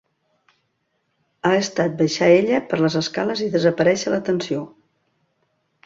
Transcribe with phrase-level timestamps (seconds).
[1.49, 4.69] Ha estat baixar ella per les escales i desaparèixer la tensió.